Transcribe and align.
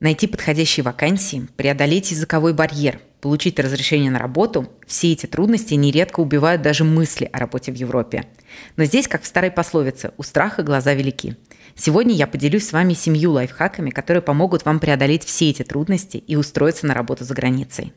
Найти 0.00 0.28
подходящие 0.28 0.84
вакансии, 0.84 1.48
преодолеть 1.56 2.12
языковой 2.12 2.54
барьер, 2.54 3.00
получить 3.20 3.58
разрешение 3.58 4.12
на 4.12 4.20
работу– 4.20 4.68
все 4.86 5.10
эти 5.10 5.26
трудности 5.26 5.74
нередко 5.74 6.20
убивают 6.20 6.62
даже 6.62 6.84
мысли 6.84 7.28
о 7.32 7.40
работе 7.40 7.72
в 7.72 7.74
Европе. 7.74 8.26
Но 8.76 8.84
здесь, 8.84 9.08
как 9.08 9.22
в 9.22 9.26
старой 9.26 9.50
пословице, 9.50 10.12
у 10.16 10.22
страха 10.22 10.62
глаза 10.62 10.94
велики. 10.94 11.34
Сегодня 11.74 12.14
я 12.14 12.28
поделюсь 12.28 12.68
с 12.68 12.72
вами 12.72 12.92
семью 12.92 13.32
лайфхаками, 13.32 13.90
которые 13.90 14.22
помогут 14.22 14.64
вам 14.64 14.78
преодолеть 14.78 15.24
все 15.24 15.50
эти 15.50 15.64
трудности 15.64 16.18
и 16.18 16.36
устроиться 16.36 16.86
на 16.86 16.94
работу 16.94 17.24
за 17.24 17.34
границей. 17.34 17.92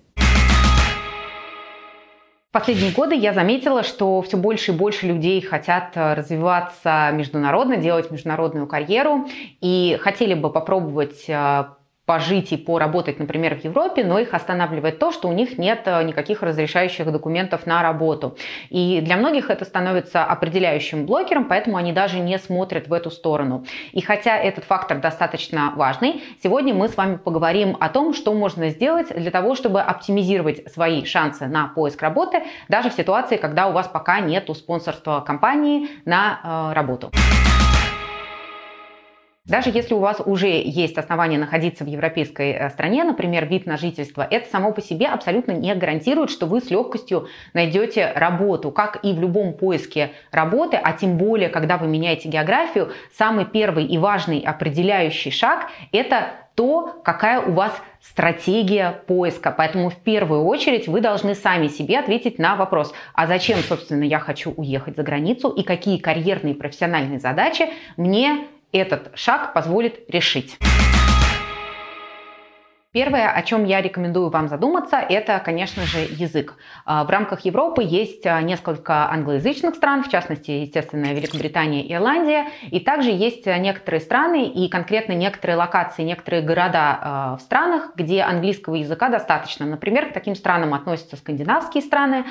В 2.50 2.54
последние 2.54 2.94
годы 2.94 3.14
я 3.14 3.32
заметила, 3.32 3.84
что 3.84 4.24
все 4.24 4.38
больше 4.38 4.72
и 4.72 4.76
больше 4.76 5.06
людей 5.06 5.40
хотят 5.40 5.92
э, 5.94 6.16
развиваться 6.16 7.12
международно, 7.14 7.78
делать 7.78 8.10
международную 8.10 8.66
карьеру 8.66 9.30
и 9.62 9.98
хотели 10.02 10.34
бы 10.34 10.52
попробовать 10.52 11.30
э, 11.30 11.64
пожить 12.06 12.52
и 12.52 12.58
поработать, 12.58 13.20
например, 13.20 13.60
в 13.60 13.64
Европе, 13.64 14.04
но 14.04 14.20
их 14.20 14.34
останавливает 14.34 15.00
то, 15.00 15.12
что 15.12 15.28
у 15.30 15.34
них 15.34 15.58
нет 15.58 15.82
э, 15.86 16.04
никаких 16.04 16.42
разрешающих 16.42 17.12
документов 17.12 17.66
на 17.66 17.84
работу. 17.84 18.38
И 18.70 19.02
для 19.02 19.18
многих 19.18 19.50
это 19.50 19.66
становится 19.66 20.24
определяющим 20.24 21.06
блокером, 21.06 21.46
поэтому 21.46 21.78
они 21.78 21.94
даже 21.94 22.20
не 22.20 22.38
смотрят 22.40 22.88
в 22.88 22.94
эту 22.94 23.12
сторону. 23.12 23.66
И 23.92 24.02
хотя 24.02 24.38
этот 24.38 24.64
фактор 24.64 25.00
достаточно 25.00 25.74
важный, 25.76 26.24
сегодня 26.42 26.74
мы 26.74 26.90
с 26.90 26.98
вами 26.98 27.18
поговорим 27.18 27.78
о 27.80 27.90
том, 27.90 28.14
что 28.14 28.34
можно 28.34 28.70
сделать 28.70 29.08
для 29.16 29.32
того, 29.32 29.56
чтобы 29.56 29.82
оптимизировать 29.82 30.72
свои 30.72 31.06
шансы 31.06 31.46
на 31.46 31.68
поиск 31.68 32.02
работы, 32.02 32.44
даже 32.68 32.90
в 32.90 32.94
ситуации, 32.94 33.38
когда 33.38 33.68
у 33.68 33.74
вас 33.74 33.88
пока 33.88 34.20
нет 34.20 34.50
спонсорства 34.56 35.22
компании 35.22 35.88
на 36.06 36.72
э, 36.72 36.74
работу. 36.74 37.12
Даже 39.46 39.72
если 39.72 39.96
у 39.96 40.00
вас 40.00 40.22
уже 40.24 40.50
есть 40.50 41.00
основания 41.00 41.40
находиться 41.40 41.84
в 41.84 41.88
европейской 41.88 42.52
э, 42.52 42.70
стране, 42.70 43.04
например, 43.04 43.48
вид 43.48 43.66
на 43.66 43.76
жительство, 43.76 44.26
это 44.30 44.48
само 44.52 44.72
по 44.72 44.82
себе 44.82 45.08
абсолютно 45.08 45.52
не 45.52 45.74
гарантирует, 45.74 46.30
что 46.30 46.46
вы 46.46 46.62
с 46.62 46.70
легкостью 46.70 47.28
найдете 47.54 48.12
работу. 48.16 48.70
Как 48.70 49.04
и 49.04 49.14
в 49.14 49.20
любом 49.20 49.54
поиске 49.54 50.12
работы, 50.32 50.78
а 50.78 50.94
тем 50.94 51.18
более, 51.18 51.50
когда 51.50 51.80
вы 51.80 51.88
меняете 51.88 52.30
географию, 52.30 52.92
самый 53.18 53.46
первый 53.46 53.86
и 53.86 53.98
важный 53.98 54.42
определяющий 54.42 55.32
шаг– 55.32 55.70
это 55.92 56.34
то, 56.54 57.02
какая 57.04 57.42
у 57.42 57.54
вас 57.54 57.74
стратегия 58.00 59.02
поиска. 59.08 59.52
Поэтому 59.52 59.90
в 59.90 59.96
первую 59.96 60.44
очередь 60.44 60.88
вы 60.88 61.02
должны 61.02 61.34
сами 61.34 61.68
себе 61.68 61.98
ответить 61.98 62.38
на 62.38 62.56
вопрос, 62.56 62.94
а 63.16 63.26
зачем, 63.26 63.58
собственно, 63.60 64.04
я 64.04 64.20
хочу 64.20 64.52
уехать 64.52 64.98
за 64.98 65.02
границу 65.02 65.50
и 65.50 65.64
какие 65.64 65.98
карьерные 65.98 66.54
и 66.54 66.58
профессиональные 66.58 67.20
задачи 67.20 67.70
мне 67.98 68.48
этот 68.72 69.12
шаг 69.16 69.54
позволит 69.54 70.04
решить. 70.10 70.58
Первое, 72.94 73.32
о 73.32 73.42
чем 73.44 73.64
я 73.64 73.82
рекомендую 73.82 74.30
вам 74.30 74.50
задуматься, 74.50 74.98
это, 74.98 75.40
конечно 75.40 75.84
же, 75.84 76.00
язык. 76.00 76.56
А, 76.84 77.06
в 77.06 77.10
рамках 77.10 77.46
Европы 77.46 77.82
есть 77.84 78.28
а, 78.28 78.42
несколько 78.42 79.10
англоязычных 79.10 79.76
стран, 79.76 80.04
в 80.04 80.10
частности, 80.10 80.52
естественно, 80.52 81.14
Великобритания 81.14 81.86
и 81.86 81.94
Ирландия, 81.94 82.48
и 82.70 82.82
также 82.82 83.12
есть 83.12 83.46
некоторые 83.46 84.02
страны 84.02 84.46
и 84.50 84.68
конкретно 84.68 85.14
некоторые 85.14 85.56
локации, 85.56 86.04
некоторые 86.04 86.44
города 86.44 87.00
а, 87.02 87.38
в 87.38 87.40
странах, 87.40 87.94
где 87.96 88.24
английского 88.24 88.76
языка 88.76 89.08
достаточно. 89.08 89.66
Например, 89.66 90.10
к 90.10 90.14
таким 90.14 90.36
странам 90.36 90.74
относятся 90.74 91.16
скандинавские 91.16 91.84
страны, 91.84 92.26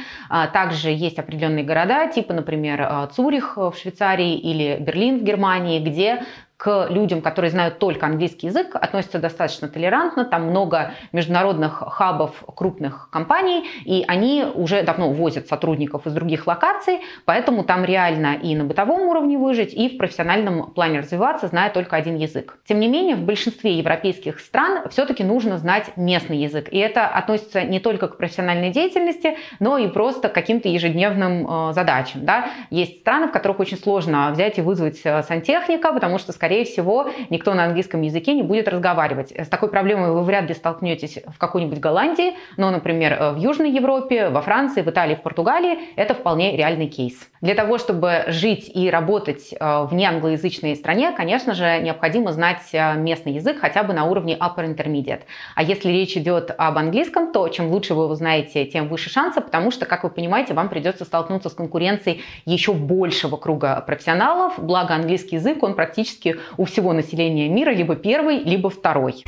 также 0.53 0.91
есть 0.91 1.19
определенные 1.19 1.65
города, 1.65 2.07
типа, 2.09 2.35
например, 2.35 3.09
Цюрих 3.13 3.57
в 3.57 3.73
Швейцарии 3.81 4.37
или 4.37 4.77
Берлин 4.79 5.21
в 5.21 5.23
Германии, 5.23 5.81
где 5.81 6.25
к 6.61 6.89
людям, 6.91 7.23
которые 7.23 7.51
знают 7.51 7.79
только 7.79 8.05
английский 8.05 8.49
язык, 8.49 8.77
относятся 8.77 9.19
достаточно 9.19 9.67
толерантно. 9.67 10.27
Там 10.27 10.43
много 10.43 10.93
международных 11.11 11.73
хабов 11.73 12.45
крупных 12.55 13.09
компаний, 13.11 13.67
и 13.87 14.05
они 14.07 14.45
уже 14.55 14.83
давно 14.83 15.11
возят 15.11 15.49
сотрудников 15.49 16.07
из 16.07 16.13
других 16.13 16.47
локаций, 16.47 17.01
поэтому 17.25 17.65
там 17.65 17.87
реально 17.87 18.35
и 18.35 18.55
на 18.55 18.65
бытовом 18.65 19.09
уровне 19.09 19.39
выжить, 19.39 19.73
и 19.73 19.89
в 19.89 19.97
профессиональном 19.97 20.73
плане 20.73 20.99
развиваться, 20.99 21.47
зная 21.47 21.71
только 21.71 21.97
один 21.97 22.17
язык. 22.17 22.59
Тем 22.69 22.79
не 22.79 22.89
менее, 22.89 23.17
в 23.17 23.23
большинстве 23.23 23.79
европейских 23.79 24.39
стран 24.39 24.87
все-таки 24.91 25.25
нужно 25.25 25.57
знать 25.57 25.97
местный 25.97 26.37
язык. 26.37 26.69
И 26.71 26.77
это 26.77 27.07
относится 27.07 27.63
не 27.63 27.81
только 27.81 28.07
к 28.09 28.19
профессиональной 28.19 28.69
деятельности, 28.69 29.39
но 29.61 29.79
и 29.79 29.89
просто 29.89 30.29
к 30.29 30.35
каким-то 30.35 30.69
ежедневным 30.69 31.47
э, 31.71 31.73
задачам. 31.73 32.27
Да? 32.27 32.51
Есть 32.69 33.01
страны, 33.01 33.29
в 33.29 33.33
которых 33.33 33.61
очень 33.61 33.79
сложно 33.79 34.31
взять 34.33 34.59
и 34.59 34.61
вызвать 34.61 35.01
э, 35.05 35.23
сантехника, 35.23 35.95
потому 35.95 36.19
что, 36.19 36.33
скорее 36.33 36.50
скорее 36.51 36.65
всего, 36.65 37.09
никто 37.31 37.55
на 37.55 37.65
английском 37.65 38.03
языке 38.03 38.35
не 38.35 38.43
будет 38.43 38.67
разговаривать. 38.67 39.31
С 39.31 39.47
такой 39.47 39.69
проблемой 39.69 40.11
вы 40.11 40.25
вряд 40.25 40.49
ли 40.49 40.55
столкнетесь 40.55 41.21
в 41.29 41.39
какой-нибудь 41.39 41.79
Голландии, 41.79 42.35
но, 42.57 42.73
например, 42.73 43.35
в 43.35 43.37
Южной 43.37 43.71
Европе, 43.71 44.31
во 44.31 44.41
Франции, 44.41 44.83
в 44.83 44.89
Италии, 44.89 45.15
в 45.15 45.23
Португалии 45.23 45.79
это 45.95 46.13
вполне 46.15 46.57
реальный 46.57 46.89
кейс. 46.89 47.31
Для 47.41 47.55
того, 47.55 47.79
чтобы 47.79 48.25
жить 48.27 48.69
и 48.75 48.91
работать 48.91 49.53
э, 49.53 49.85
в 49.85 49.95
неанглоязычной 49.95 50.75
стране, 50.75 51.13
конечно 51.13 51.55
же, 51.55 51.79
необходимо 51.81 52.33
знать 52.33 52.63
э, 52.73 52.97
местный 52.97 53.35
язык 53.35 53.61
хотя 53.61 53.85
бы 53.85 53.95
на 53.95 54.07
уровне 54.07 54.37
upper 54.37 54.67
intermediate. 54.67 55.23
А 55.55 55.63
если 55.63 55.89
речь 55.91 56.17
идет 56.17 56.51
об 56.59 56.77
английском, 56.79 57.33
то 57.33 57.49
чем 57.49 57.71
лучше 57.71 57.95
вы 57.95 58.05
его 58.05 58.15
знаете, 58.17 58.67
тем 58.67 58.89
выше 58.89 59.09
шансы, 59.09 59.41
потому 59.41 59.71
что, 59.71 59.87
как 59.87 60.03
вы 60.03 60.11
понимаете, 60.11 60.53
вам 60.53 60.69
придется 60.69 61.05
столкнуться 61.05 61.49
с 61.49 61.55
конкуренцией 61.55 62.23
еще 62.45 62.73
большего 62.73 63.37
круга 63.37 63.81
профессионалов. 63.87 64.59
Благо 64.59 64.95
английский 64.95 65.37
язык, 65.37 65.63
он 65.63 65.75
практически 65.75 66.40
у 66.57 66.65
всего 66.65 66.93
населения 66.93 67.49
мира 67.49 67.71
либо 67.71 67.97
первый, 67.97 68.39
либо 68.39 68.71
второй. 68.71 69.25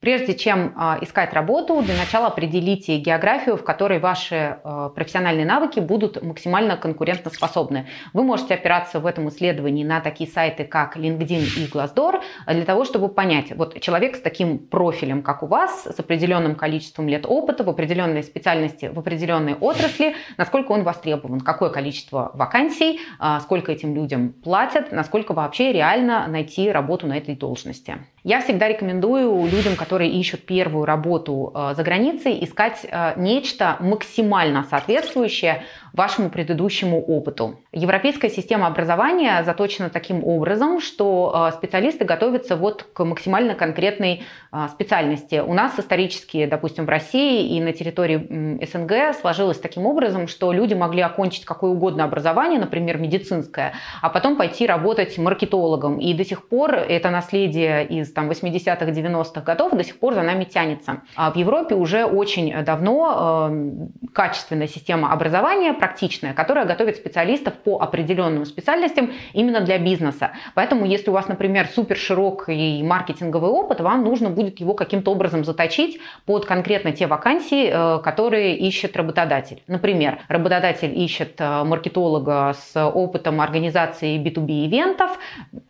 Прежде 0.00 0.34
чем 0.34 0.72
э, 0.74 1.04
искать 1.04 1.34
работу, 1.34 1.82
для 1.82 1.94
начала 1.94 2.28
определите 2.28 2.96
географию, 2.96 3.58
в 3.58 3.64
которой 3.64 3.98
ваши 3.98 4.56
э, 4.64 4.90
профессиональные 4.94 5.44
навыки 5.44 5.78
будут 5.78 6.22
максимально 6.22 6.78
конкурентоспособны. 6.78 7.86
Вы 8.14 8.22
можете 8.22 8.54
опираться 8.54 8.98
в 8.98 9.04
этом 9.04 9.28
исследовании 9.28 9.84
на 9.84 10.00
такие 10.00 10.30
сайты, 10.30 10.64
как 10.64 10.96
LinkedIn 10.96 11.42
и 11.58 11.66
Glassdoor, 11.70 12.22
для 12.46 12.64
того, 12.64 12.86
чтобы 12.86 13.10
понять, 13.10 13.52
вот 13.54 13.78
человек 13.82 14.16
с 14.16 14.22
таким 14.22 14.58
профилем, 14.58 15.22
как 15.22 15.42
у 15.42 15.46
вас, 15.46 15.84
с 15.84 16.00
определенным 16.00 16.54
количеством 16.54 17.06
лет 17.06 17.26
опыта 17.26 17.62
в 17.62 17.68
определенной 17.68 18.22
специальности, 18.22 18.86
в 18.86 18.98
определенной 18.98 19.52
отрасли, 19.52 20.14
насколько 20.38 20.72
он 20.72 20.82
востребован, 20.82 21.40
какое 21.40 21.68
количество 21.68 22.30
вакансий, 22.32 23.00
сколько 23.40 23.70
этим 23.70 23.94
людям 23.94 24.32
платят, 24.32 24.92
насколько 24.92 25.34
вообще 25.34 25.72
реально 25.72 26.26
найти 26.26 26.70
работу 26.70 27.06
на 27.06 27.18
этой 27.18 27.36
должности. 27.36 27.98
Я 28.22 28.42
всегда 28.42 28.68
рекомендую 28.68 29.46
людям, 29.46 29.76
которые 29.76 30.10
ищут 30.10 30.44
первую 30.44 30.84
работу 30.84 31.52
э, 31.54 31.74
за 31.74 31.82
границей, 31.82 32.44
искать 32.44 32.84
э, 32.84 33.14
нечто 33.16 33.78
максимально 33.80 34.64
соответствующее 34.68 35.64
вашему 35.92 36.30
предыдущему 36.30 37.00
опыту. 37.00 37.60
Европейская 37.72 38.30
система 38.30 38.66
образования 38.66 39.42
заточена 39.44 39.90
таким 39.90 40.24
образом, 40.24 40.80
что 40.80 41.48
э, 41.50 41.56
специалисты 41.56 42.04
готовятся 42.04 42.56
вот 42.56 42.82
к 42.82 43.04
максимально 43.04 43.54
конкретной 43.54 44.22
э, 44.52 44.68
специальности. 44.72 45.42
У 45.44 45.52
нас 45.54 45.78
исторически, 45.78 46.46
допустим, 46.46 46.86
в 46.86 46.88
России 46.88 47.56
и 47.56 47.60
на 47.60 47.72
территории 47.72 48.64
СНГ 48.64 49.16
сложилось 49.20 49.58
таким 49.58 49.86
образом, 49.86 50.28
что 50.28 50.52
люди 50.52 50.74
могли 50.74 51.02
окончить 51.02 51.44
какое 51.44 51.70
угодно 51.70 52.04
образование, 52.04 52.60
например, 52.60 52.98
медицинское, 52.98 53.72
а 54.02 54.10
потом 54.10 54.36
пойти 54.36 54.66
работать 54.66 55.18
маркетологом. 55.18 55.98
И 55.98 56.14
до 56.14 56.24
сих 56.24 56.48
пор 56.48 56.74
это 56.74 57.10
наследие 57.10 57.86
из 57.86 58.12
там, 58.12 58.30
80-х, 58.30 58.86
90-х 58.86 59.40
годов 59.40 59.72
до 59.72 59.84
сих 59.84 59.98
пор 59.98 60.14
за 60.14 60.22
нами 60.22 60.44
тянется. 60.44 61.02
А 61.16 61.30
в 61.30 61.36
Европе 61.36 61.74
уже 61.74 62.04
очень 62.04 62.64
давно 62.64 63.48
э, 63.50 64.08
качественная 64.12 64.68
система 64.68 65.12
образования 65.12 65.72
практичная, 65.80 66.34
которая 66.34 66.66
готовит 66.66 66.96
специалистов 66.96 67.54
по 67.54 67.80
определенным 67.80 68.44
специальностям 68.44 69.12
именно 69.32 69.62
для 69.62 69.78
бизнеса. 69.78 70.32
Поэтому, 70.54 70.84
если 70.84 71.08
у 71.08 71.14
вас, 71.14 71.26
например, 71.26 71.66
супер 71.74 71.96
широкий 71.96 72.82
маркетинговый 72.82 73.50
опыт, 73.50 73.80
вам 73.80 74.04
нужно 74.04 74.28
будет 74.28 74.60
его 74.60 74.74
каким-то 74.74 75.10
образом 75.12 75.42
заточить 75.44 75.98
под 76.26 76.44
конкретно 76.44 76.92
те 76.92 77.06
вакансии, 77.06 77.70
э, 77.72 78.02
которые 78.02 78.56
ищет 78.56 78.94
работодатель. 78.94 79.62
Например, 79.68 80.18
работодатель 80.28 80.92
ищет 81.02 81.40
э, 81.40 81.64
маркетолога 81.64 82.54
с 82.54 82.84
опытом 82.84 83.40
организации 83.40 84.18
B2B 84.18 84.66
ивентов, 84.66 85.18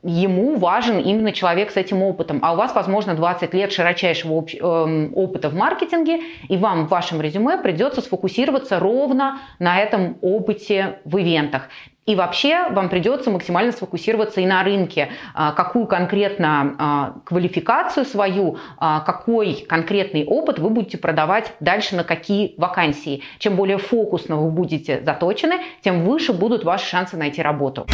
ему 0.02 0.56
важен 0.56 0.98
именно 0.98 1.30
человек 1.32 1.70
с 1.70 1.76
этим 1.76 2.02
опытом, 2.02 2.40
а 2.42 2.52
у 2.54 2.56
вас, 2.56 2.74
возможно, 2.74 3.14
20 3.14 3.54
лет 3.54 3.72
широчайшего 3.72 4.44
эм, 4.60 5.12
опыта 5.14 5.48
в 5.48 5.54
маркетинге, 5.54 6.20
и 6.48 6.56
вам 6.56 6.86
в 6.86 6.88
вашем 6.90 7.20
резюме 7.20 7.58
придется 7.58 8.00
сфокусироваться 8.00 8.80
ровно 8.80 9.38
на 9.58 9.78
этом 9.78 9.99
опыте 10.20 10.98
в 11.04 11.18
ивентах. 11.18 11.68
И 12.06 12.16
вообще 12.16 12.68
вам 12.70 12.88
придется 12.88 13.30
максимально 13.30 13.70
сфокусироваться 13.70 14.40
и 14.40 14.46
на 14.46 14.64
рынке, 14.64 15.10
а, 15.32 15.52
какую 15.52 15.86
конкретно 15.86 16.74
а, 16.78 17.14
квалификацию 17.24 18.04
свою, 18.04 18.58
а, 18.78 19.00
какой 19.00 19.64
конкретный 19.68 20.24
опыт 20.24 20.58
вы 20.58 20.70
будете 20.70 20.98
продавать 20.98 21.52
дальше 21.60 21.94
на 21.94 22.02
какие 22.02 22.54
вакансии. 22.56 23.22
Чем 23.38 23.54
более 23.54 23.78
фокусно 23.78 24.36
вы 24.36 24.50
будете 24.50 25.02
заточены, 25.04 25.60
тем 25.82 26.04
выше 26.04 26.32
будут 26.32 26.64
ваши 26.64 26.88
шансы 26.88 27.16
найти 27.16 27.42
работу. 27.42 27.86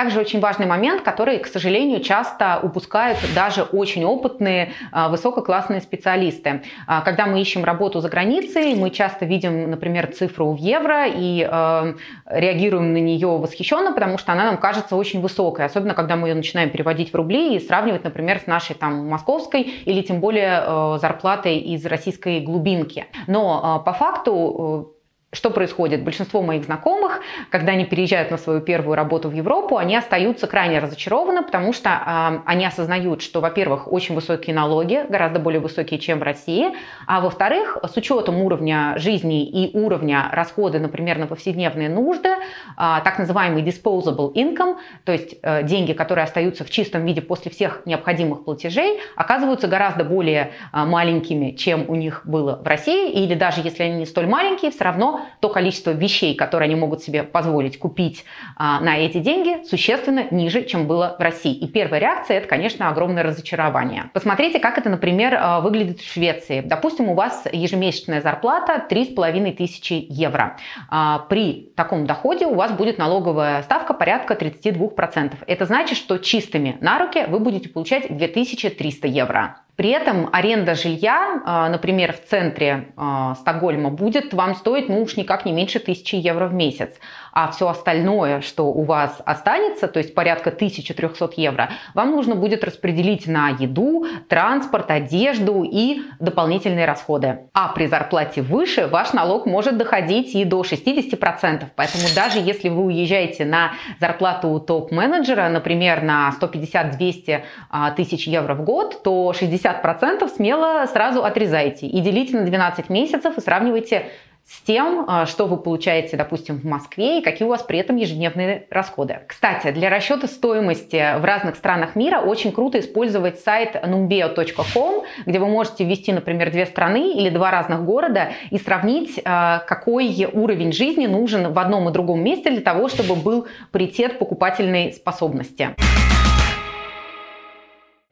Также 0.00 0.18
очень 0.18 0.40
важный 0.40 0.64
момент, 0.64 1.02
который, 1.02 1.40
к 1.40 1.46
сожалению, 1.46 2.00
часто 2.00 2.58
упускают 2.62 3.18
даже 3.34 3.64
очень 3.64 4.02
опытные, 4.02 4.72
а, 4.92 5.10
высококлассные 5.10 5.82
специалисты. 5.82 6.62
А, 6.86 7.02
когда 7.02 7.26
мы 7.26 7.38
ищем 7.38 7.64
работу 7.64 8.00
за 8.00 8.08
границей, 8.08 8.74
мы 8.76 8.88
часто 8.88 9.26
видим, 9.26 9.70
например, 9.70 10.06
цифру 10.06 10.52
в 10.52 10.56
евро 10.56 11.06
и 11.06 11.46
э, 11.46 11.94
реагируем 12.24 12.94
на 12.94 12.96
нее 12.96 13.28
восхищенно, 13.28 13.92
потому 13.92 14.16
что 14.16 14.32
она 14.32 14.44
нам 14.44 14.56
кажется 14.56 14.96
очень 14.96 15.20
высокой, 15.20 15.66
особенно 15.66 15.92
когда 15.92 16.16
мы 16.16 16.28
ее 16.28 16.34
начинаем 16.34 16.70
переводить 16.70 17.12
в 17.12 17.14
рубли 17.14 17.56
и 17.56 17.60
сравнивать, 17.60 18.02
например, 18.02 18.38
с 18.38 18.46
нашей 18.46 18.76
там 18.76 19.06
московской 19.06 19.60
или 19.84 20.00
тем 20.00 20.20
более 20.20 20.98
зарплатой 20.98 21.58
из 21.58 21.84
российской 21.84 22.40
глубинки. 22.40 23.04
Но 23.26 23.82
по 23.84 23.92
факту 23.92 24.94
что 25.32 25.50
происходит? 25.50 26.02
Большинство 26.02 26.42
моих 26.42 26.64
знакомых, 26.64 27.20
когда 27.50 27.72
они 27.72 27.84
переезжают 27.84 28.32
на 28.32 28.36
свою 28.36 28.60
первую 28.60 28.96
работу 28.96 29.28
в 29.28 29.32
Европу, 29.32 29.76
они 29.76 29.94
остаются 29.94 30.48
крайне 30.48 30.80
разочарованы, 30.80 31.42
потому 31.42 31.72
что 31.72 31.90
э, 31.90 32.40
они 32.46 32.66
осознают, 32.66 33.22
что, 33.22 33.40
во-первых, 33.40 33.92
очень 33.92 34.16
высокие 34.16 34.56
налоги, 34.56 35.04
гораздо 35.08 35.38
более 35.38 35.60
высокие, 35.60 36.00
чем 36.00 36.18
в 36.18 36.24
России, 36.24 36.72
а 37.06 37.20
во-вторых, 37.20 37.78
с 37.88 37.96
учетом 37.96 38.40
уровня 38.42 38.94
жизни 38.96 39.46
и 39.46 39.76
уровня 39.78 40.28
расхода, 40.32 40.80
например, 40.80 41.18
на 41.18 41.28
повседневные 41.28 41.88
нужды, 41.88 42.30
э, 42.30 42.34
так 42.76 43.20
называемый 43.20 43.62
disposable 43.62 44.32
income, 44.34 44.78
то 45.04 45.12
есть 45.12 45.36
э, 45.42 45.62
деньги, 45.62 45.92
которые 45.92 46.24
остаются 46.24 46.64
в 46.64 46.70
чистом 46.70 47.04
виде 47.06 47.22
после 47.22 47.52
всех 47.52 47.82
необходимых 47.86 48.44
платежей, 48.44 48.98
оказываются 49.14 49.68
гораздо 49.68 50.02
более 50.02 50.50
э, 50.72 50.84
маленькими, 50.84 51.52
чем 51.52 51.84
у 51.86 51.94
них 51.94 52.22
было 52.24 52.60
в 52.60 52.66
России, 52.66 53.12
или 53.12 53.36
даже 53.36 53.60
если 53.60 53.84
они 53.84 53.98
не 53.98 54.06
столь 54.06 54.26
маленькие, 54.26 54.72
все 54.72 54.82
равно 54.82 55.19
то 55.40 55.48
количество 55.48 55.90
вещей, 55.90 56.34
которые 56.34 56.66
они 56.66 56.74
могут 56.74 57.02
себе 57.02 57.22
позволить 57.22 57.78
купить 57.78 58.24
а, 58.56 58.80
на 58.80 58.98
эти 58.98 59.18
деньги, 59.18 59.64
существенно 59.64 60.26
ниже, 60.30 60.64
чем 60.64 60.86
было 60.86 61.16
в 61.18 61.22
России. 61.22 61.54
И 61.54 61.66
первая 61.68 62.00
реакция– 62.00 62.36
это, 62.38 62.48
конечно, 62.48 62.88
огромное 62.88 63.22
разочарование. 63.22 64.10
Посмотрите, 64.12 64.58
как 64.58 64.78
это, 64.78 64.88
например, 64.88 65.36
а, 65.38 65.60
выглядит 65.60 66.00
в 66.00 66.12
Швеции. 66.12 66.60
Допустим, 66.60 67.08
у 67.08 67.14
вас 67.14 67.44
ежемесячная 67.52 68.20
зарплата 68.20 68.84
3,5 68.88 69.52
тысячи 69.52 70.06
евро. 70.08 70.56
А, 70.88 71.20
при 71.28 71.72
таком 71.76 72.06
доходе 72.06 72.46
у 72.46 72.54
вас 72.54 72.72
будет 72.72 72.98
налоговая 72.98 73.62
ставка 73.62 73.94
порядка 73.94 74.34
32%. 74.34 75.34
Это 75.46 75.64
значит, 75.64 75.96
что 75.96 76.18
чистыми 76.18 76.76
на 76.80 76.98
руки 76.98 77.24
вы 77.28 77.38
будете 77.38 77.68
получать 77.68 78.16
2300 78.16 79.08
евро. 79.08 79.56
При 79.80 79.88
этом 79.88 80.28
аренда 80.30 80.74
жилья, 80.74 81.40
а, 81.46 81.70
например, 81.70 82.12
в 82.12 82.28
центре 82.28 82.92
а, 82.98 83.34
Стокгольма 83.36 83.88
будет 83.88 84.34
вам 84.34 84.54
стоить, 84.54 84.90
ну 84.90 85.00
уж 85.00 85.16
никак 85.16 85.46
не 85.46 85.54
меньше 85.54 85.78
тысячи 85.80 86.16
евро 86.16 86.48
в 86.48 86.52
месяц 86.52 86.90
а 87.32 87.50
все 87.50 87.68
остальное, 87.68 88.40
что 88.40 88.64
у 88.66 88.82
вас 88.82 89.20
останется, 89.24 89.88
то 89.88 89.98
есть 89.98 90.14
порядка 90.14 90.50
1300 90.50 91.30
евро, 91.36 91.70
вам 91.94 92.10
нужно 92.10 92.34
будет 92.34 92.64
распределить 92.64 93.26
на 93.26 93.50
еду, 93.50 94.06
транспорт, 94.28 94.90
одежду 94.90 95.62
и 95.62 96.02
дополнительные 96.18 96.86
расходы. 96.86 97.40
А 97.52 97.68
при 97.68 97.86
зарплате 97.86 98.42
выше 98.42 98.86
ваш 98.86 99.12
налог 99.12 99.46
может 99.46 99.76
доходить 99.76 100.34
и 100.34 100.44
до 100.44 100.62
60%. 100.62 101.66
Поэтому 101.76 102.04
даже 102.14 102.38
если 102.38 102.68
вы 102.68 102.84
уезжаете 102.84 103.44
на 103.44 103.72
зарплату 104.00 104.58
топ-менеджера, 104.60 105.48
например, 105.48 106.02
на 106.02 106.32
150-200 106.40 107.42
а, 107.70 107.90
тысяч 107.92 108.26
евро 108.26 108.54
в 108.54 108.64
год, 108.64 109.02
то 109.02 109.32
60% 109.38 110.28
смело 110.28 110.86
сразу 110.86 111.24
отрезайте 111.24 111.86
и 111.86 112.00
делите 112.00 112.38
на 112.38 112.44
12 112.44 112.88
месяцев 112.88 113.36
и 113.36 113.40
сравнивайте 113.40 114.10
с 114.50 114.62
тем, 114.62 115.04
а, 115.06 115.26
что 115.26 115.46
вы 115.46 115.56
получаете, 115.58 116.16
допустим, 116.16 116.58
в 116.58 116.64
Москве 116.64 117.20
и 117.20 117.22
какие 117.22 117.46
у 117.46 117.50
вас 117.50 117.62
при 117.62 117.78
этом 117.78 117.94
ежедневные 117.94 118.66
расходы. 118.68 119.20
Кстати, 119.28 119.70
для 119.70 119.90
расчета 119.90 120.26
стоимости 120.26 121.18
в 121.20 121.24
разных 121.24 121.54
странах 121.54 121.94
мира 121.94 122.18
очень 122.18 122.50
круто 122.50 122.80
использовать 122.80 123.38
сайт 123.38 123.76
numbeo.com, 123.76 125.04
где 125.24 125.38
вы 125.38 125.46
можете 125.46 125.84
ввести, 125.84 126.12
например, 126.12 126.50
две 126.50 126.66
страны 126.66 127.12
или 127.12 127.30
два 127.30 127.52
разных 127.52 127.84
города 127.84 128.30
и 128.50 128.58
сравнить, 128.58 129.20
а, 129.24 129.60
какой 129.60 130.28
уровень 130.32 130.72
жизни 130.72 131.06
нужен 131.06 131.52
в 131.52 131.58
одном 131.58 131.88
и 131.88 131.92
другом 131.92 132.24
месте 132.24 132.50
для 132.50 132.60
того, 132.60 132.88
чтобы 132.88 133.14
был 133.14 133.46
паритет 133.70 134.18
покупательной 134.18 134.92
способности. 134.92 135.76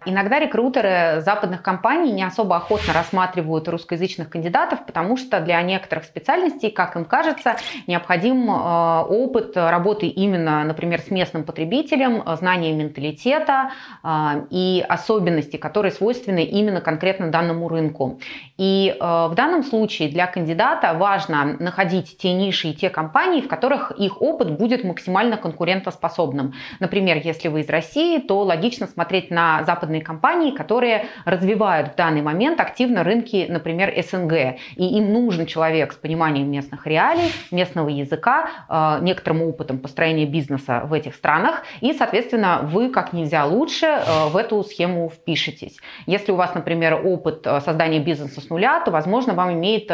Иногда 0.08 0.38
рекрутеры 0.38 1.20
западных 1.20 1.62
компаний 1.62 2.12
не 2.12 2.22
особо 2.22 2.56
охотно 2.56 2.94
рассматривают 2.94 3.68
русскоязычных 3.68 4.30
кандидатов, 4.30 4.86
потому 4.86 5.18
что 5.18 5.38
для 5.40 5.60
некоторых 5.60 6.04
специальностей, 6.04 6.70
как 6.70 6.96
им 6.96 7.04
кажется, 7.04 7.56
необходим 7.86 8.50
э, 8.50 9.02
опыт 9.02 9.54
работы 9.54 10.06
именно, 10.06 10.64
например, 10.64 11.00
с 11.02 11.10
местным 11.10 11.44
потребителем, 11.44 12.22
знание 12.36 12.72
менталитета 12.72 13.72
э, 14.02 14.46
и 14.48 14.82
особенности, 14.88 15.58
которые 15.58 15.92
свойственны 15.92 16.42
именно 16.42 16.80
конкретно 16.80 17.30
данному 17.30 17.68
рынку. 17.68 18.18
И 18.56 18.96
э, 18.98 18.98
в 18.98 19.34
данном 19.34 19.62
случае 19.62 20.08
для 20.08 20.26
кандидата 20.26 20.94
важно 20.94 21.56
находить 21.58 22.16
те 22.16 22.32
ниши 22.32 22.68
и 22.68 22.74
те 22.74 22.88
компании, 22.88 23.42
в 23.42 23.48
которых 23.48 23.90
их 23.90 24.22
опыт 24.22 24.52
будет 24.52 24.84
максимально 24.84 25.36
конкурентоспособным. 25.36 26.54
Например, 26.80 27.20
если 27.22 27.48
вы 27.48 27.60
из 27.60 27.68
России, 27.68 28.20
то 28.20 28.42
логично 28.42 28.86
смотреть 28.86 29.30
на 29.30 29.64
западные 29.64 29.97
западные 29.98 30.02
компании, 30.02 30.50
которые 30.50 31.06
развивают 31.24 31.92
в 31.92 31.96
данный 31.96 32.22
момент 32.22 32.60
активно 32.60 33.04
рынки, 33.04 33.46
например, 33.48 33.92
СНГ. 34.02 34.58
И 34.76 34.84
им 34.98 35.12
нужен 35.12 35.46
человек 35.46 35.92
с 35.92 35.96
пониманием 35.96 36.50
местных 36.50 36.86
реалий, 36.86 37.32
местного 37.50 37.88
языка, 37.88 38.48
э, 38.68 38.98
некоторым 39.02 39.42
опытом 39.42 39.78
построения 39.78 40.26
бизнеса 40.26 40.82
в 40.84 40.92
этих 40.92 41.14
странах. 41.14 41.62
И, 41.80 41.92
соответственно, 41.92 42.60
вы 42.62 42.90
как 42.90 43.12
нельзя 43.12 43.44
лучше 43.44 43.86
э, 43.86 44.28
в 44.30 44.36
эту 44.36 44.62
схему 44.62 45.10
впишетесь. 45.10 45.78
Если 46.06 46.32
у 46.32 46.36
вас, 46.36 46.54
например, 46.54 47.06
опыт 47.06 47.46
э, 47.46 47.60
создания 47.60 48.00
бизнеса 48.00 48.40
с 48.40 48.50
нуля, 48.50 48.80
то, 48.84 48.90
возможно, 48.90 49.34
вам 49.34 49.52
имеет 49.52 49.90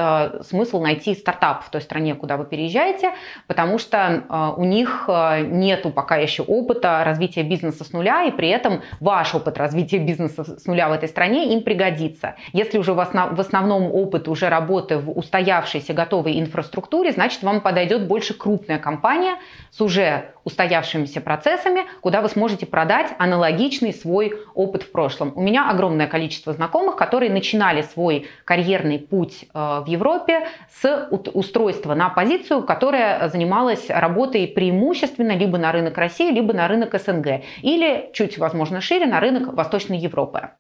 смысл 0.46 0.80
найти 0.80 1.14
стартап 1.14 1.64
в 1.64 1.70
той 1.70 1.80
стране, 1.80 2.14
куда 2.14 2.36
вы 2.36 2.44
переезжаете, 2.44 3.12
потому 3.46 3.78
что 3.78 4.54
у 4.56 4.64
них 4.64 5.08
нету 5.08 5.90
пока 5.90 6.16
еще 6.16 6.42
опыта 6.42 7.02
развития 7.04 7.42
бизнеса 7.42 7.84
с 7.84 7.92
нуля, 7.92 8.24
и 8.24 8.30
при 8.30 8.48
этом 8.48 8.82
ваш 9.00 9.34
опыт 9.34 9.58
развития 9.58 9.93
развития 9.94 9.98
бизнеса 9.98 10.44
с 10.44 10.66
нуля 10.66 10.88
в 10.88 10.92
этой 10.92 11.08
стране 11.08 11.52
им 11.52 11.62
пригодится. 11.62 12.34
Если 12.52 12.78
уже 12.78 12.92
в 12.92 13.00
основном 13.40 13.92
опыт 13.92 14.28
уже 14.28 14.48
работы 14.48 14.98
в 14.98 15.10
устоявшейся 15.10 15.94
готовой 15.94 16.40
инфраструктуре, 16.40 17.12
значит 17.12 17.42
вам 17.42 17.60
подойдет 17.60 18.06
больше 18.06 18.34
крупная 18.34 18.78
компания 18.78 19.36
с 19.70 19.80
уже 19.80 20.33
устоявшимися 20.44 21.20
процессами, 21.20 21.82
куда 22.00 22.20
вы 22.20 22.28
сможете 22.28 22.66
продать 22.66 23.08
аналогичный 23.18 23.92
свой 23.92 24.34
опыт 24.54 24.82
в 24.82 24.92
прошлом. 24.92 25.32
У 25.34 25.42
меня 25.42 25.70
огромное 25.70 26.06
количество 26.06 26.52
знакомых, 26.52 26.96
которые 26.96 27.30
начинали 27.30 27.82
свой 27.82 28.26
карьерный 28.44 28.98
путь 28.98 29.44
э, 29.52 29.82
в 29.84 29.86
Европе 29.86 30.46
с 30.80 31.08
устройства 31.10 31.94
на 31.94 32.08
позицию, 32.10 32.62
которая 32.62 33.28
занималась 33.28 33.88
работой 33.88 34.46
преимущественно 34.46 35.32
либо 35.32 35.58
на 35.58 35.72
рынок 35.72 35.98
России, 35.98 36.30
либо 36.30 36.52
на 36.52 36.68
рынок 36.68 36.94
СНГ, 36.94 37.42
или 37.62 38.10
чуть, 38.12 38.38
возможно, 38.38 38.80
шире 38.80 39.06
на 39.06 39.20
рынок 39.20 39.54
Восточной 39.54 39.98
Европы. 39.98 40.50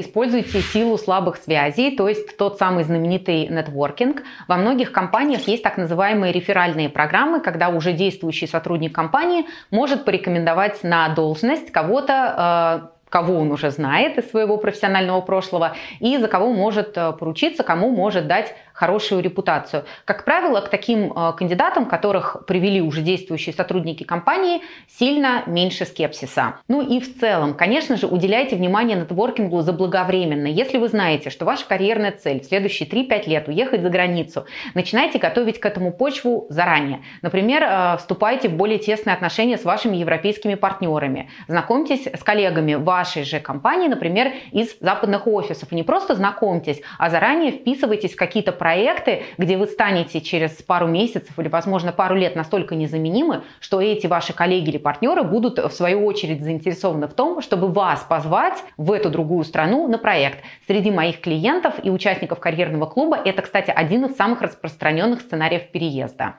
Используйте 0.00 0.62
силу 0.62 0.96
слабых 0.96 1.36
связей, 1.36 1.94
то 1.94 2.08
есть 2.08 2.36
тот 2.36 2.58
самый 2.58 2.84
знаменитый 2.84 3.48
нетворкинг. 3.48 4.22
Во 4.48 4.56
многих 4.56 4.92
компаниях 4.92 5.46
есть 5.46 5.62
так 5.62 5.76
называемые 5.76 6.32
реферальные 6.32 6.88
программы, 6.88 7.40
когда 7.40 7.68
уже 7.68 7.92
действующий 7.92 8.46
сотрудник 8.46 8.94
компании 8.94 9.46
может 9.70 10.06
порекомендовать 10.06 10.82
на 10.82 11.10
должность 11.10 11.70
кого-то, 11.70 12.90
э, 12.96 12.99
кого 13.10 13.34
он 13.38 13.52
уже 13.52 13.70
знает 13.70 14.16
из 14.18 14.30
своего 14.30 14.56
профессионального 14.56 15.20
прошлого 15.20 15.76
и 15.98 16.16
за 16.16 16.28
кого 16.28 16.52
может 16.52 16.96
э, 16.96 17.12
поручиться, 17.12 17.62
кому 17.62 17.90
может 17.90 18.26
дать 18.26 18.54
хорошую 18.72 19.22
репутацию. 19.22 19.84
Как 20.06 20.24
правило, 20.24 20.60
к 20.62 20.70
таким 20.70 21.12
э, 21.12 21.32
кандидатам, 21.36 21.84
которых 21.84 22.46
привели 22.46 22.80
уже 22.80 23.02
действующие 23.02 23.54
сотрудники 23.54 24.04
компании, 24.04 24.62
сильно 24.88 25.42
меньше 25.46 25.84
скепсиса. 25.84 26.54
Ну 26.66 26.80
и 26.80 26.98
в 26.98 27.20
целом, 27.20 27.52
конечно 27.52 27.96
же, 27.96 28.06
уделяйте 28.06 28.56
внимание 28.56 28.96
нетворкингу 28.96 29.60
заблаговременно. 29.60 30.46
Если 30.46 30.78
вы 30.78 30.88
знаете, 30.88 31.28
что 31.28 31.44
ваша 31.44 31.66
карьерная 31.66 32.12
цель 32.12 32.40
в 32.40 32.46
следующие 32.46 32.88
3-5 32.88 33.28
лет 33.28 33.48
уехать 33.48 33.82
за 33.82 33.90
границу, 33.90 34.46
начинайте 34.74 35.18
готовить 35.18 35.60
к 35.60 35.66
этому 35.66 35.92
почву 35.92 36.46
заранее. 36.48 37.00
Например, 37.20 37.62
э, 37.62 37.96
вступайте 37.98 38.48
в 38.48 38.54
более 38.54 38.78
тесные 38.78 39.14
отношения 39.14 39.58
с 39.58 39.64
вашими 39.64 39.98
европейскими 39.98 40.54
партнерами. 40.54 41.28
Знакомьтесь 41.48 42.06
с 42.06 42.22
коллегами 42.22 42.76
вашей 43.00 43.24
же 43.24 43.40
компании, 43.40 43.88
например, 43.88 44.32
из 44.52 44.76
западных 44.80 45.26
офисов. 45.26 45.72
И 45.72 45.74
не 45.74 45.82
просто 45.82 46.14
знакомьтесь, 46.14 46.82
а 46.98 47.08
заранее 47.08 47.52
вписывайтесь 47.52 48.12
в 48.12 48.16
какие-то 48.16 48.52
проекты, 48.52 49.22
где 49.38 49.56
вы 49.56 49.66
станете 49.66 50.20
через 50.20 50.50
пару 50.62 50.86
месяцев 50.86 51.38
или, 51.38 51.48
возможно, 51.48 51.92
пару 51.92 52.14
лет 52.14 52.36
настолько 52.36 52.74
незаменимы, 52.74 53.42
что 53.60 53.80
эти 53.80 54.06
ваши 54.06 54.34
коллеги 54.34 54.68
или 54.70 54.78
партнеры 54.78 55.22
будут, 55.22 55.58
в 55.58 55.70
свою 55.70 56.04
очередь, 56.04 56.42
заинтересованы 56.42 57.08
в 57.08 57.14
том, 57.14 57.40
чтобы 57.40 57.68
вас 57.68 58.00
позвать 58.08 58.62
в 58.76 58.92
эту 58.92 59.08
другую 59.08 59.44
страну 59.44 59.88
на 59.88 59.96
проект. 59.96 60.44
Среди 60.66 60.90
моих 60.90 61.20
клиентов 61.20 61.74
и 61.82 61.90
участников 61.90 62.38
карьерного 62.38 62.84
клуба 62.84 63.16
это, 63.24 63.40
кстати, 63.40 63.72
один 63.74 64.04
из 64.04 64.16
самых 64.16 64.42
распространенных 64.42 65.22
сценариев 65.22 65.70
переезда. 65.70 66.34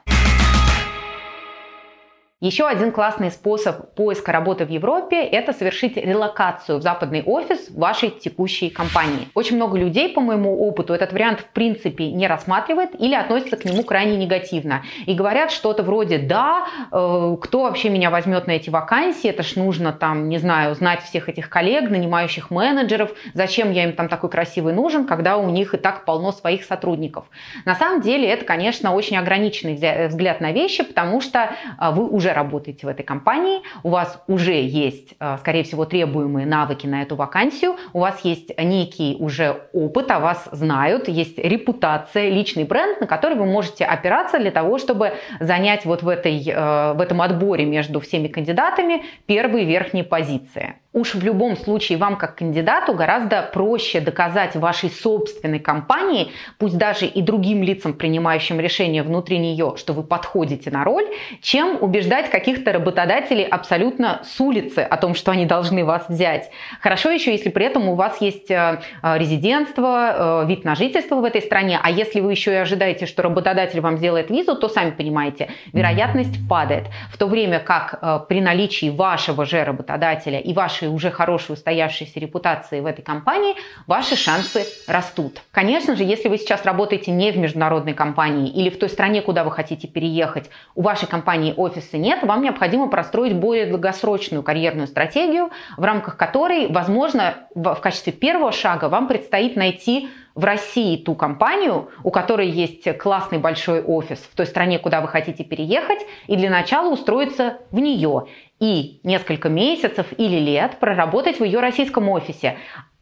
Еще 2.43 2.65
один 2.65 2.91
классный 2.91 3.29
способ 3.29 3.93
поиска 3.93 4.31
работы 4.31 4.65
в 4.65 4.69
Европе– 4.71 5.24
это 5.31 5.53
совершить 5.53 5.95
релокацию 5.95 6.79
в 6.79 6.81
западный 6.81 7.21
офис 7.21 7.69
вашей 7.69 8.10
текущей 8.10 8.71
компании. 8.71 9.27
Очень 9.36 9.57
много 9.57 9.77
людей, 9.77 10.10
по 10.10 10.21
моему 10.21 10.60
опыту, 10.67 10.95
этот 10.95 11.13
вариант 11.13 11.41
в 11.41 11.45
принципе 11.50 12.12
не 12.12 12.25
рассматривает 12.25 13.00
или 13.00 13.13
относится 13.13 13.57
к 13.57 13.65
нему 13.65 13.83
крайне 13.83 14.17
негативно. 14.17 14.81
И 15.05 15.13
говорят 15.13 15.51
что-то 15.51 15.83
вроде 15.83 16.17
«да, 16.17 16.65
э, 16.91 17.38
кто 17.39 17.62
вообще 17.62 17.91
меня 17.91 18.10
возьмет 18.10 18.48
на 18.48 18.53
эти 18.53 18.71
вакансии, 18.71 19.29
это 19.29 19.43
ж 19.43 19.55
нужно 19.55 19.93
там, 19.93 20.27
не 20.27 20.39
знаю, 20.39 20.74
знать 20.74 21.03
всех 21.03 21.29
этих 21.29 21.48
коллег, 21.48 21.91
нанимающих 21.91 22.50
менеджеров, 22.50 23.12
зачем 23.36 23.71
я 23.71 23.83
им 23.83 23.93
там 23.93 24.07
такой 24.07 24.31
красивый 24.31 24.74
нужен, 24.74 25.05
когда 25.05 25.38
у 25.38 25.48
них 25.51 25.75
и 25.75 25.77
так 25.77 26.05
полно 26.05 26.31
своих 26.31 26.63
сотрудников». 26.63 27.25
На 27.65 27.75
самом 27.75 28.01
деле 28.01 28.27
это, 28.27 28.45
конечно, 28.45 28.95
очень 28.95 29.17
ограниченный 29.17 30.07
взгляд 30.07 30.41
на 30.41 30.51
вещи, 30.51 30.83
потому 30.83 31.21
что 31.21 31.51
э, 31.79 31.91
вы 31.91 32.07
уже 32.07 32.30
работаете 32.33 32.88
в 32.88 32.89
этой 32.89 33.03
компании, 33.03 33.61
у 33.83 33.89
вас 33.89 34.21
уже 34.27 34.53
есть, 34.53 35.15
э, 35.19 35.38
скорее 35.39 35.63
всего, 35.63 35.85
требуемые 35.85 36.45
навыки 36.45 36.88
на 36.88 37.01
эту 37.01 37.15
вакансию, 37.15 37.75
у 37.93 38.00
вас 38.00 38.21
есть 38.23 38.51
некий 38.57 39.15
уже 39.19 39.69
опыт, 39.73 40.11
о 40.11 40.19
вас 40.19 40.50
знают, 40.51 41.07
есть 41.07 41.38
репутация, 41.38 42.29
личный 42.29 42.63
бренд, 42.63 43.01
на 43.01 43.07
который 43.07 43.38
вы 43.38 43.45
можете 43.45 43.85
опираться 43.85 44.39
для 44.39 44.51
того, 44.51 44.77
чтобы 44.77 45.13
занять 45.39 45.85
вот 45.85 46.03
в, 46.03 46.07
этой, 46.07 46.41
э, 46.45 46.93
в 46.93 47.01
этом 47.01 47.21
отборе 47.21 47.65
между 47.65 48.00
всеми 48.00 48.27
кандидатами 48.27 49.03
первые 49.25 49.65
верхние 49.65 50.03
позиции. 50.03 50.80
Уж 50.93 51.15
в 51.15 51.24
любом 51.24 51.55
случае 51.55 51.98
вам 51.98 52.17
как 52.17 52.36
кандидату 52.36 52.93
гораздо 52.93 53.43
проще 53.43 54.01
доказать 54.01 54.57
вашей 54.57 54.89
собственной 54.89 55.60
компании, 55.60 56.33
пусть 56.57 56.77
даже 56.77 57.05
и 57.05 57.21
другим 57.21 57.63
лицам, 57.63 57.93
принимающим 57.93 58.60
решения 58.60 59.01
внутри 59.01 59.38
нее, 59.38 59.75
что 59.77 59.93
вы 59.93 60.03
подходите 60.03 60.69
на 60.69 60.83
роль, 60.83 61.05
чем 61.41 61.77
убеждать 61.79 62.29
каких-то 62.29 62.74
работодателей 62.74 63.45
абсолютно 63.45 64.19
с 64.25 64.41
улицы 64.41 64.79
о 64.79 64.98
том, 64.98 65.15
что 65.15 65.31
они 65.31 65.45
должны 65.45 65.86
вас 65.86 66.10
взять. 66.10 66.51
Хорошо 66.81 67.10
еще, 67.10 67.31
если 67.31 67.48
при 67.48 67.67
этом 67.67 67.88
у 67.88 67.95
вас 67.95 68.19
есть 68.19 68.51
э, 68.51 68.81
э, 69.01 69.17
резидентство, 69.17 70.41
э, 70.43 70.48
вид 70.48 70.65
на 70.65 70.75
жительство 70.75 71.15
в 71.15 71.24
этой 71.24 71.41
стране, 71.41 71.79
а 71.81 71.89
если 71.89 72.19
вы 72.19 72.31
еще 72.31 72.51
и 72.51 72.57
ожидаете, 72.57 73.05
что 73.05 73.24
работодатель 73.24 73.79
вам 73.79 73.95
сделает 73.95 74.29
визу, 74.29 74.57
то 74.57 74.67
сами 74.67 74.91
понимаете, 74.91 75.51
вероятность 75.71 76.38
падает. 76.50 76.88
В 77.13 77.17
то 77.17 77.27
время 77.27 77.60
как 77.60 78.27
при 78.27 78.41
наличии 78.41 78.89
вашего 78.89 79.45
же 79.45 79.63
работодателя 79.63 80.39
и 80.39 80.53
вашей 80.53 80.80
вашей 80.81 80.93
уже 80.93 81.11
хорошей 81.11 81.53
устоявшейся 81.53 82.19
репутации 82.19 82.79
в 82.79 82.85
этой 82.85 83.01
компании, 83.01 83.55
ваши 83.88 84.15
шансы 84.15 84.65
растут. 84.88 85.41
Конечно 85.51 85.95
же, 85.95 86.03
если 86.03 86.29
вы 86.29 86.38
сейчас 86.38 86.65
работаете 86.65 87.11
не 87.11 87.31
в 87.31 87.38
международной 87.38 87.93
компании 87.93 88.50
или 88.50 88.69
в 88.69 88.79
той 88.79 88.89
стране, 88.89 89.21
куда 89.21 89.43
вы 89.43 89.51
хотите 89.51 89.88
переехать, 89.88 90.50
у 90.75 90.81
вашей 90.81 91.07
компании 91.07 91.53
офиса 91.55 91.97
нет, 91.97 92.23
вам 92.23 92.41
необходимо 92.41 92.88
простроить 92.88 93.35
более 93.35 93.65
долгосрочную 93.67 94.43
карьерную 94.43 94.88
стратегию, 94.88 95.51
в 95.77 95.83
рамках 95.83 96.17
которой, 96.17 96.67
возможно, 96.67 97.35
в 97.55 97.75
качестве 97.75 98.13
первого 98.13 98.51
шага 98.51 98.89
вам 98.89 99.07
предстоит 99.07 99.55
найти 99.55 100.09
в 100.35 100.43
России 100.43 100.97
ту 100.97 101.15
компанию, 101.15 101.89
у 102.03 102.11
которой 102.11 102.50
есть 102.50 102.97
классный 102.97 103.38
большой 103.38 103.81
офис 103.81 104.19
в 104.19 104.35
той 104.35 104.45
стране, 104.45 104.79
куда 104.79 105.01
вы 105.01 105.07
хотите 105.07 105.43
переехать, 105.43 106.00
и 106.27 106.35
для 106.35 106.50
начала 106.50 106.91
устроиться 106.91 107.59
в 107.71 107.79
нее 107.79 108.27
и 108.59 109.00
несколько 109.03 109.50
месяцев 109.50 110.07
или 110.17 110.38
лет 110.39 110.77
проработать 110.79 111.39
в 111.39 111.43
ее 111.43 111.59
российском 111.59 112.09
офисе. 112.09 112.57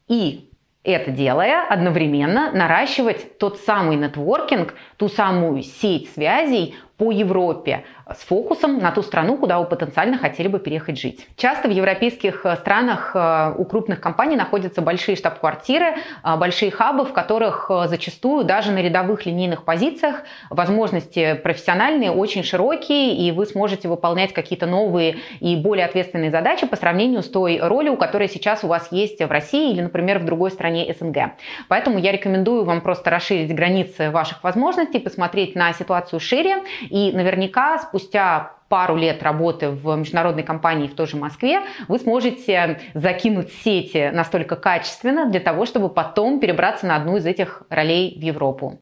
И 0.07 0.49
это 0.83 1.11
делая, 1.11 1.67
одновременно 1.67 2.51
наращивать 2.51 3.37
тот 3.37 3.59
самый 3.59 3.97
нетворкинг, 3.97 4.73
ту 4.97 5.09
самую 5.09 5.61
сеть 5.61 6.09
связей 6.13 6.75
по 6.99 7.11
Европе, 7.13 7.85
с 8.13 8.23
фокусом 8.25 8.79
на 8.79 8.91
ту 8.91 9.01
страну, 9.01 9.37
куда 9.37 9.57
вы 9.59 9.65
потенциально 9.65 10.17
хотели 10.17 10.49
бы 10.49 10.59
переехать 10.59 10.99
жить. 10.99 11.27
Часто 11.37 11.69
в 11.69 11.71
европейских 11.71 12.45
э, 12.45 12.57
странах 12.57 13.11
э, 13.13 13.53
у 13.57 13.63
крупных 13.63 14.01
компаний 14.01 14.35
находятся 14.35 14.81
большие 14.81 15.15
штаб-квартиры, 15.15 15.95
э, 16.23 16.35
большие 16.37 16.71
хабы, 16.71 17.05
в 17.05 17.13
которых 17.13 17.71
зачастую 17.85 18.43
даже 18.43 18.71
на 18.71 18.79
рядовых 18.81 19.25
линейных 19.25 19.63
позициях 19.63 20.23
возможности 20.49 21.35
профессиональные 21.35 22.11
очень 22.11 22.43
широкие, 22.43 23.15
и 23.15 23.31
вы 23.31 23.45
сможете 23.45 23.87
выполнять 23.87 24.33
какие-то 24.33 24.65
новые 24.65 25.17
и 25.39 25.55
более 25.55 25.85
ответственные 25.85 26.31
задачи 26.31 26.67
по 26.67 26.75
сравнению 26.75 27.21
с 27.21 27.29
той 27.29 27.59
ролью, 27.61 27.95
которая 27.95 28.27
сейчас 28.27 28.65
у 28.65 28.67
вас 28.67 28.91
есть 28.91 29.21
в 29.21 29.31
России 29.31 29.71
или, 29.71 29.81
например, 29.81 30.19
в 30.19 30.25
другой 30.25 30.51
стране 30.51 30.93
СНГ. 30.99 31.35
Поэтому 31.69 31.97
я 31.97 32.11
рекомендую 32.11 32.65
вам 32.65 32.81
просто 32.81 33.09
расширить 33.09 33.55
границы 33.55 34.11
ваших 34.11 34.43
возможностей, 34.43 34.99
посмотреть 34.99 35.55
на 35.55 35.71
ситуацию 35.71 36.19
шире, 36.19 36.57
и 36.89 37.11
наверняка 37.11 37.79
спустя 37.79 38.53
пару 38.69 38.95
лет 38.95 39.23
работы 39.23 39.69
в 39.69 39.95
международной 39.95 40.43
компании 40.43 40.87
в 40.87 40.95
той 40.95 41.07
же 41.07 41.17
Москве, 41.17 41.61
вы 41.87 41.99
сможете 41.99 42.79
закинуть 42.93 43.51
сети 43.51 44.11
настолько 44.13 44.55
качественно 44.55 45.29
для 45.29 45.39
того, 45.39 45.65
чтобы 45.65 45.89
потом 45.89 46.39
перебраться 46.39 46.85
на 46.85 46.95
одну 46.95 47.17
из 47.17 47.25
этих 47.25 47.63
ролей 47.69 48.17
в 48.17 48.21
Европу. 48.21 48.79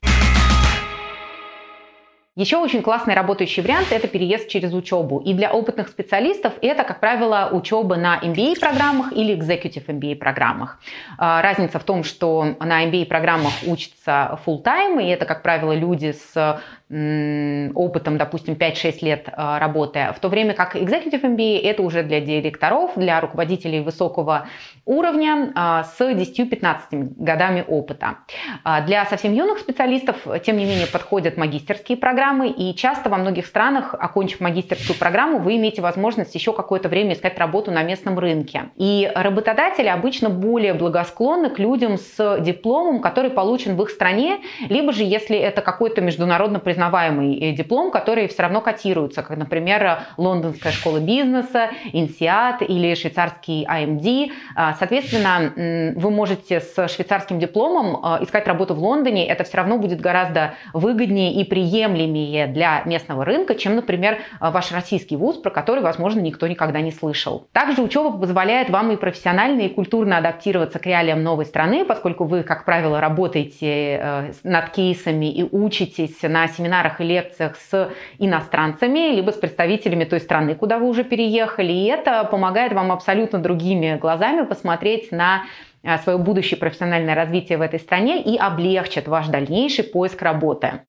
Еще 2.38 2.58
очень 2.58 2.84
классный 2.84 3.16
работающий 3.16 3.64
вариант– 3.64 3.88
это 3.90 4.08
переезд 4.08 4.48
через 4.48 4.72
учебу. 4.72 5.18
И 5.18 5.34
для 5.34 5.52
опытных 5.52 5.88
специалистов 5.88 6.54
это, 6.62 6.84
как 6.84 7.00
правило, 7.00 7.50
учеба 7.52 7.96
на 7.96 8.20
MBA-программах 8.20 9.12
или 9.12 9.36
Executive 9.36 9.84
MBA-программах. 9.88 10.80
А, 11.18 11.42
разница 11.42 11.80
в 11.80 11.84
том, 11.84 12.04
что 12.04 12.56
на 12.60 12.86
MBA-программах 12.86 13.54
учатся 13.66 14.40
full-time, 14.46 15.04
и 15.04 15.08
это, 15.08 15.26
как 15.26 15.42
правило, 15.42 15.74
люди 15.74 16.12
с 16.12 16.62
опытом, 16.90 18.18
допустим, 18.18 18.54
5-6 18.54 18.98
лет 19.02 19.28
а, 19.34 19.60
работы, 19.60 20.08
в 20.16 20.20
то 20.22 20.30
время 20.30 20.54
как 20.54 20.78
Executive 20.78 21.22
MBA 21.22 21.62
это 21.64 21.84
уже 21.84 22.02
для 22.02 22.22
директоров, 22.22 22.92
для 22.96 23.20
руководителей 23.20 23.82
высокого 23.82 24.48
уровня 24.86 25.52
а, 25.54 25.84
с 25.84 26.00
10-15 26.00 27.16
годами 27.18 27.66
опыта. 27.68 28.20
А, 28.64 28.80
для 28.82 29.06
совсем 29.06 29.34
юных 29.34 29.60
специалистов, 29.60 30.16
тем 30.46 30.56
не 30.56 30.64
менее, 30.64 30.88
подходят 30.88 31.36
магистерские 31.36 31.98
программы, 31.98 32.48
и 32.48 32.74
часто 32.74 33.10
во 33.10 33.18
многих 33.18 33.48
странах, 33.48 33.94
окончив 33.94 34.40
магистерскую 34.40 34.98
программу, 34.98 35.40
вы 35.40 35.58
имеете 35.58 35.82
возможность 35.82 36.36
еще 36.36 36.54
какое-то 36.54 36.88
время 36.88 37.16
искать 37.16 37.38
работу 37.38 37.70
на 37.70 37.84
местном 37.84 38.18
рынке. 38.18 38.70
И 38.78 39.12
работодатели 39.14 39.88
обычно 39.88 40.30
более 40.30 40.74
благосклонны 40.74 41.50
к 41.50 41.60
людям 41.60 41.98
с 41.98 42.40
дипломом, 42.40 43.02
который 43.02 43.30
получен 43.30 43.76
в 43.76 43.84
их 43.84 43.90
стране, 43.90 44.38
либо 44.70 44.94
же, 44.94 45.04
если 45.04 45.38
это 45.38 45.62
какой-то 45.62 46.00
международно 46.00 46.60
признанный 46.60 46.77
признаваемый 46.78 47.40
э, 47.40 47.52
диплом, 47.54 47.90
который 47.90 48.28
все 48.28 48.44
равно 48.44 48.62
котируется, 48.62 49.24
как, 49.24 49.36
например, 49.36 50.02
Лондонская 50.18 50.72
школа 50.72 51.00
бизнеса, 51.00 51.72
INSEAD 51.92 52.66
или 52.68 52.94
швейцарский 52.94 53.66
IMD. 53.66 54.32
А, 54.56 54.76
соответственно, 54.76 55.94
вы 55.96 56.12
можете 56.12 56.60
с 56.60 56.88
швейцарским 56.88 57.40
дипломом 57.40 58.00
а, 58.04 58.20
искать 58.22 58.48
работу 58.48 58.76
в 58.76 58.80
Лондоне. 58.80 59.28
Это 59.28 59.44
все 59.44 59.58
равно 59.58 59.80
будет 59.80 60.00
гораздо 60.00 60.54
выгоднее 60.74 61.34
и 61.34 61.44
приемлемее 61.44 62.46
для 62.46 62.84
местного 62.86 63.26
рынка, 63.26 63.56
чем, 63.56 63.76
например, 63.76 64.20
ваш 64.40 64.72
российский 64.72 65.16
вуз, 65.16 65.38
про 65.38 65.50
который, 65.50 65.82
возможно, 65.82 66.20
никто 66.20 66.46
никогда 66.48 66.82
не 66.82 66.92
слышал. 66.92 67.48
Также 67.54 67.82
учеба 67.82 68.16
позволяет 68.16 68.70
вам 68.70 68.92
и 68.92 68.98
профессионально, 68.98 69.62
и 69.62 69.70
культурно 69.70 70.18
адаптироваться 70.18 70.78
к 70.78 70.86
реалиям 70.86 71.24
новой 71.24 71.46
страны, 71.46 71.86
поскольку 71.86 72.26
вы, 72.26 72.44
как 72.44 72.66
правило, 72.66 73.02
работаете 73.02 74.00
э, 74.00 74.32
над 74.44 74.70
кейсами 74.70 75.26
и 75.32 75.44
учитесь 75.44 76.22
на 76.22 76.48
семинарах 76.48 76.67
семинарах 76.68 77.02
и 77.02 77.04
лекциях 77.04 77.56
с 77.56 77.92
иностранцами, 78.20 79.16
либо 79.16 79.32
с 79.32 79.36
представителями 79.36 80.04
той 80.04 80.20
страны, 80.20 80.56
куда 80.56 80.78
вы 80.78 80.88
уже 80.88 81.04
переехали. 81.04 81.72
И 81.72 81.86
это 81.86 82.24
помогает 82.26 82.74
вам 82.74 82.92
абсолютно 82.92 83.40
другими 83.40 83.98
глазами 83.98 84.46
посмотреть 84.46 85.12
на 85.12 85.44
а, 85.84 85.98
свое 86.00 86.18
будущее 86.18 86.60
профессиональное 86.60 87.16
развитие 87.16 87.58
в 87.58 87.62
этой 87.62 87.80
стране 87.80 88.22
и 88.22 88.38
облегчит 88.38 89.08
ваш 89.08 89.28
дальнейший 89.28 89.86
поиск 89.86 90.22
работы. 90.22 90.82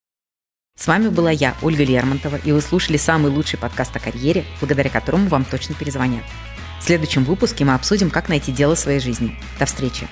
С 0.76 0.86
вами 0.86 1.08
была 1.08 1.30
я, 1.30 1.54
Ольга 1.62 1.84
Лермонтова, 1.84 2.36
и 2.44 2.52
вы 2.52 2.60
слушали 2.60 2.96
самый 2.96 3.32
лучший 3.32 3.58
подкаст 3.58 3.96
о 3.96 4.00
карьере, 4.00 4.44
благодаря 4.60 4.90
которому 4.90 5.28
вам 5.28 5.44
точно 5.44 5.74
перезвонят. 5.74 6.22
В 6.80 6.84
следующем 6.84 7.24
выпуске 7.24 7.64
мы 7.64 7.74
обсудим, 7.74 8.10
как 8.10 8.28
найти 8.28 8.52
дело 8.52 8.76
своей 8.76 9.00
жизни. 9.00 9.32
До 9.58 9.66
встречи! 9.66 10.06